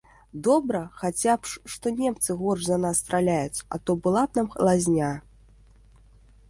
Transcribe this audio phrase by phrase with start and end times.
[0.45, 1.33] Добра хаця,
[1.73, 5.11] што немцы горш за нас страляюць, а то была б нам лазня.